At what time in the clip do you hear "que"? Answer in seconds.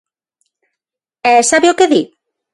1.77-1.87